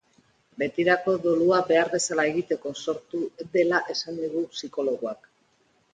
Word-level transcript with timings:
Betirako 0.61 1.13
dolua 1.25 1.59
behar 1.67 1.91
bezala 1.91 2.25
egiteko 2.31 2.73
sortu 2.85 3.23
dela 3.59 3.85
esan 3.97 4.19
digu 4.25 4.45
psikologoak. 4.57 5.33